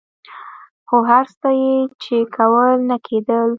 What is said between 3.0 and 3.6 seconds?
کېدل.